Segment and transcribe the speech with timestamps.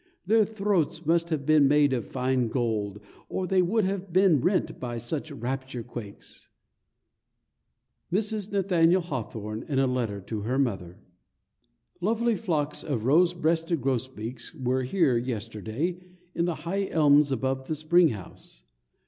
[0.25, 4.79] Their throats must have been made of fine gold, or they would have been rent
[4.79, 6.47] by such rapture quakes.
[8.11, 8.51] Mrs.
[8.51, 10.97] Nathaniel Hawthorne, in a letter to her mother.
[11.99, 15.99] Lovely flocks of rose breasted grosbeaks were here yesterday
[16.33, 18.63] in the high elms above the springhouse.